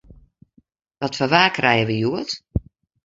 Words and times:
Wat 0.99 1.15
foar 1.17 1.31
waar 1.33 1.53
krije 1.57 1.85
we 1.87 1.95
hjoed? 2.01 2.31